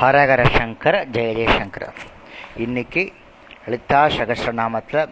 ஹரஹர 0.00 0.42
சங்கர 0.54 0.96
ஜெய 1.14 1.46
இன்னைக்கு 2.64 3.02
லலிதா 3.64 3.98
சகசிரநாமத்தில் 4.14 5.10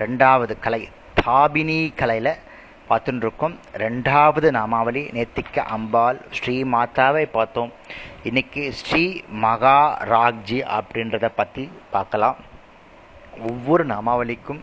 ரெண்டாவது 0.00 0.54
கலை 0.64 0.80
தாபினி 1.20 1.76
கலையில் 2.00 2.30
பார்த்துட்டு 2.88 3.22
இருக்கோம் 3.26 3.54
ரெண்டாவது 3.82 4.50
நாமாவளி 4.56 5.02
நேத்திக்க 5.16 5.64
அம்பாள் 5.76 6.18
ஸ்ரீ 6.38 6.56
மாதாவை 6.74 7.24
பார்த்தோம். 7.36 7.70
இன்னைக்கு 8.30 8.64
ஸ்ரீ 8.80 9.04
மகா 9.44 9.78
ராக்ஜி 10.14 10.58
அப்படின்றத 10.78 11.30
பற்றி 11.40 11.66
பார்க்கலாம். 11.94 12.40
ஒவ்வொரு 13.50 13.86
நாமாவளிக்கும் 13.94 14.62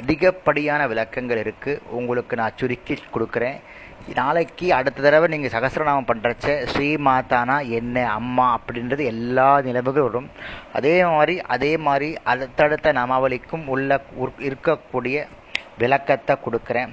அதிகப்படியான 0.00 0.88
விளக்கங்கள் 0.94 1.42
இருக்குது 1.44 1.82
உங்களுக்கு 2.00 2.36
நான் 2.42 2.58
சுருக்கி 2.62 2.96
கொடுக்குறேன். 3.14 3.60
நாளைக்கு 4.06 4.74
அடுத்த 4.74 5.02
தடவை 5.02 5.26
நீங்கள் 5.32 5.52
சகசிரநாமம் 5.54 6.08
பண்ணுறச்ச 6.10 6.64
ஸ்ரீ 6.64 6.94
மாதானா 6.94 7.68
என்ன 7.68 8.10
அம்மா 8.10 8.46
அப்படின்றது 8.58 9.04
எல்லா 9.04 9.60
நிலவுகளும் 9.60 10.08
வரும். 10.08 10.30
அதே 10.72 11.04
மாதிரி 11.04 11.40
அதே 11.40 11.76
மாதிரி 11.76 12.16
அடுத்தடுத்த 12.32 12.92
நாமாவளிக்கும் 12.92 13.66
உள்ள 13.66 14.00
இருக்கக்கூடிய 14.48 15.26
விளக்கத்தை 15.78 16.36
கொடுக்குறேன். 16.46 16.92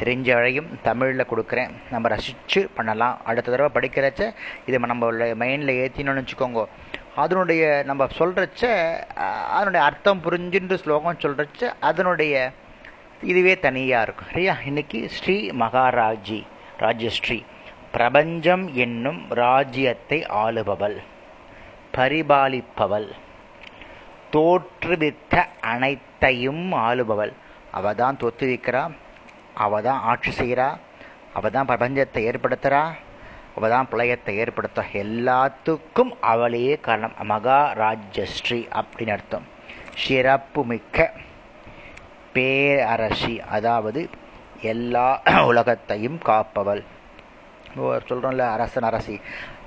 தெரிஞ்ச 0.00 0.28
வழியும் 0.34 0.70
தமிழில் 0.82 1.30
கொடுக்குறேன். 1.30 1.70
நம்ம 1.90 2.08
ரசித்து 2.08 2.68
பண்ணலாம். 2.74 3.18
அடுத்த 3.24 3.56
தடவை 3.56 3.70
படிக்கிறச்ச 3.76 4.32
இதை 4.66 4.80
நம்ம 4.92 5.10
மைண்டில் 5.42 5.78
ஏற்றினோன்னு 5.82 6.24
வச்சுக்கோங்க. 6.24 6.64
அதனுடைய 7.14 7.82
நம்ம 7.86 8.06
சொல்கிறச்ச 8.18 8.64
அதனுடைய 9.56 9.86
அர்த்தம் 9.86 10.22
புரிஞ்சுன்ற 10.24 10.74
ஸ்லோகம் 10.74 11.22
சொல்கிறச்ச 11.24 11.70
அதனுடைய 11.80 12.52
இதுவே 13.22 13.58
தனியாக 13.58 14.02
இருக்கும். 14.02 14.28
சரியா? 14.32 14.56
இன்னைக்கு 14.64 15.08
ஸ்ரீ 15.08 15.50
மகாராஜி 15.50 16.46
ராஜஸ்ரீ. 16.78 17.44
பிரபஞ்சம் 17.92 18.74
என்னும் 18.74 19.26
ராஜ்யத்தை 19.30 20.26
ஆளுபவள் 20.26 20.96
பரிபாலிப்பவள் 21.96 23.08
தோற்றுவித்த 24.30 25.44
அனைத்தையும் 25.60 26.72
ஆளுபவள். 26.72 27.32
அவ 27.70 27.94
தான் 27.94 28.16
தோற்றுவிக்கிறா 28.20 28.90
அவ 29.54 29.80
தான் 29.82 30.00
ஆட்சி 30.00 30.30
செய்கிறா 30.30 30.78
அவ 31.34 31.50
தான் 31.50 31.66
பிரபஞ்சத்தை 31.66 32.20
ஏற்படுத்துகிறா 32.30 32.82
அவ 33.56 33.68
தான் 33.68 33.88
பிரளயத்தை 33.90 34.32
ஏற்படுத்த 34.36 34.84
எல்லாத்துக்கும் 34.92 36.12
அவளே 36.20 36.78
காரணம். 36.80 37.16
மகாராஜஸ்ரீ 37.22 38.60
அப்படின்னு 38.80 39.10
அர்த்தம். 39.10 39.46
சிறப்பு 39.94 40.64
மிக்க 40.64 41.12
பேரரசி 42.38 43.34
அதாவது 43.56 44.00
எல்லா 44.72 45.08
உலகத்தையும் 45.50 46.18
காப்பவள். 46.28 46.82
சொல்கிறோம்ல 48.08 48.44
அரசன் 48.56 48.86
அரசி. 48.90 49.14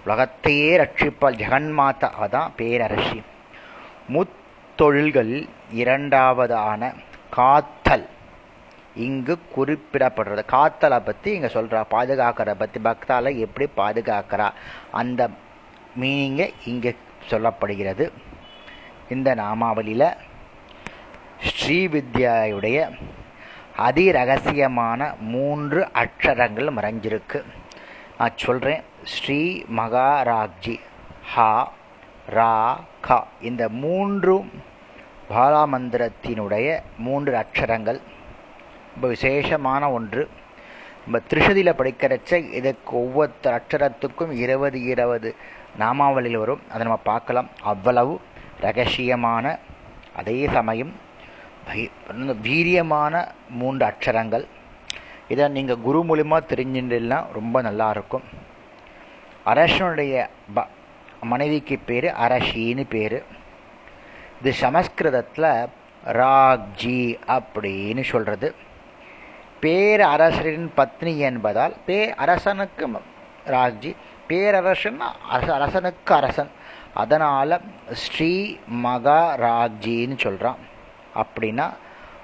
உலகத்தையே 0.06 0.70
ரட்சிப்பாள் 0.82 1.40
ஜெகன்மாதா 1.42 2.08
அதான் 2.24 2.56
பேரரசி. 2.60 3.20
முத்தொழில்களில் 4.14 5.46
இரண்டாவதான 5.82 6.92
காத்தல். 7.38 8.06
இங்கு 9.06 9.36
குறிப்பிடப்படுறது. 9.56 10.44
காத்தலை 10.56 11.00
பற்றி 11.06 11.30
இங்கே 11.36 11.50
சொல்கிறா 11.58 11.82
பாதுகாக்கிறத 11.94 12.56
பற்றி 12.64 12.80
பக்தால 12.88 13.36
எப்படி 13.46 13.68
பாதுகாக்கிறா? 13.82 14.48
அந்த 15.02 15.22
மீனிங்கை 16.02 16.48
இங்கே 16.72 16.92
சொல்லப்படுகிறது. 17.30 18.06
இந்த 19.16 19.30
நாமாவளியில் 19.42 20.08
ஸ்ரீவித்யாவுடைய 21.42 22.98
அதிரகசியமான 23.78 25.20
மூன்று 25.20 25.90
அக்ஷரங்கள் 25.94 26.70
மறைஞ்சிருக்கு. 26.72 27.44
நான் 28.18 28.32
சொல்கிறேன் 28.36 28.84
ஸ்ரீ 29.04 29.64
மகாராஜி 29.68 30.80
ஹா 31.24 31.72
ரா 32.30 32.76
கா. 33.02 33.28
இந்த 33.42 33.70
மூன்றும் 33.70 34.52
பாலாமந்திரத்தினுடைய 35.30 36.80
மூன்று 36.98 37.38
அக்ஷரங்கள். 37.38 38.02
ரொம்ப 38.94 39.08
விசேஷமான 39.08 39.92
ஒன்று. 39.92 40.30
நம்ம 41.04 41.20
திருஷதியில் 41.30 41.80
படிக்கிறச்ச 41.82 42.52
இதுக்கு 42.52 42.96
ஒவ்வொரு 42.96 43.32
அக்ஷரத்துக்கும் 43.44 44.32
இருபது 44.32 44.84
இருபது 44.84 45.36
நாமாவளியில் 45.80 46.38
வரும். 46.38 46.62
அதை 46.68 46.82
நம்ம 46.82 46.98
பார்க்கலாம். 46.98 47.50
அவ்வளவு 47.62 48.22
ரகசியமான 48.62 49.60
அதே 50.16 50.48
சமயம் 50.48 51.10
வீரியமான 52.48 53.14
மூன்று 53.60 53.84
அக்ஷரங்கள். 53.90 54.46
இதை 55.34 55.46
நீங்கள் 55.58 55.84
குரு 55.86 56.00
மூலிமா 56.10 56.38
தெரிஞ்சுட்டுனா 56.52 57.20
ரொம்ப 57.38 57.62
நல்லா 57.68 57.88
இருக்கும் 57.96 58.26
அரசனுடைய 59.52 60.14
ப 60.56 60.66
மனைவிக்கு 61.32 61.76
பேர் 61.90 62.08
அரசின்னு 62.26 62.84
பேர். 62.96 63.20
இது 64.40 64.52
சமஸ்கிருதத்தில் 64.64 65.52
ராக்ஜி 66.22 67.02
அப்படின்னு 67.38 68.04
சொல்கிறது 68.12 68.48
பேர் 69.64 70.04
அரசரின் 70.14 70.70
பத்னி 70.78 71.14
என்பதால் 71.30 71.76
பே 71.88 72.00
அரசனுக்கு 72.24 72.88
ராக்ஜி 73.56 73.92
பேரரசன் 74.30 75.00
அரசனுக்கு 75.58 76.14
அரசன். 76.20 76.52
அதனால் 77.02 77.62
ஸ்ரீ 78.04 78.34
மகாராஜின்னு 78.86 80.18
சொல்கிறான் 80.26 80.60
அப்படின்னா 81.16 81.74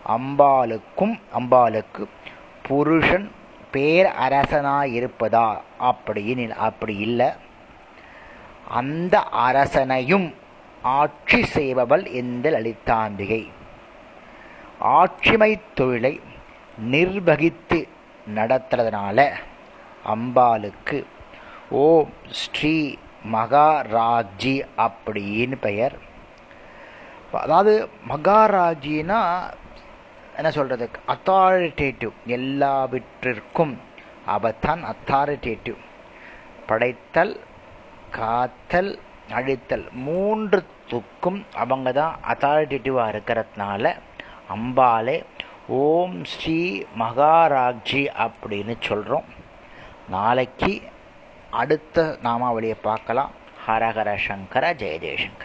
அம்பாளுக்கும் 0.08 1.20
அம்பாளுக்கு 1.40 2.08
புருஷன் 2.62 3.32
பேர் 3.72 4.06
அரசனாக 4.06 4.88
இருப்பதா? 4.88 5.62
அப்படின்னு 5.80 6.50
அப்படி 6.50 6.96
இல்லை. 6.96 7.30
அந்த 8.70 9.28
அரசனையும் 9.32 10.34
ஆட்சி 10.82 11.46
செய்பவள் 11.54 12.08
இந்த 12.08 12.50
லலிதாம்பிகை? 12.50 13.48
ஆட்சிமை 14.84 15.60
தொழிலை 15.74 16.20
நிர்வகித்து 16.78 17.88
நடத்துறதுனால 18.36 19.32
அம்பாளுக்கு 20.06 21.04
ஓம் 21.70 22.14
ஸ்ரீ 22.30 22.96
மகாராஜி 23.24 24.64
அப்படின்னு 24.78 25.56
பெயர். 25.62 26.07
அதாவது 27.32 27.90
மகாராஜினா 28.10 29.44
என்ன 30.36 30.52
சொல்கிறது 30.52 30.90
அத்தாரிட்டேட்டிவ் 31.08 32.12
எல்லாவற்றிற்கும் 32.26 33.82
அவத்தான் 34.26 34.84
அத்தாரிட்டேட்டிவ் 34.84 35.76
படைத்தல் 36.66 37.40
காத்தல் 38.12 39.00
அழித்தல் 39.30 39.90
மூன்றுத்துக்கும் 40.06 41.46
அவங்க 41.54 41.92
தான் 41.92 42.20
அத்தாரிட்டேட்டிவாக 42.28 43.14
இருக்கிறதுனால 43.14 43.96
அம்பாலே 44.56 45.26
ஓம் 45.68 46.24
ஸ்ரீ 46.24 46.84
மகாராஜி 46.96 48.10
அப்படின்னு 48.18 48.76
சொல்கிறோம் 48.80 49.26
நாளைக்கு 50.10 50.82
அடுத்த 51.50 52.18
நாமாவளியை 52.24 52.76
பார்க்கலாம். 52.82 53.32
ஹரஹர 53.68 54.16
சங்கர 54.28 54.74
ஜெய 54.74 54.98
ஜெயசங்கர் 55.04 55.36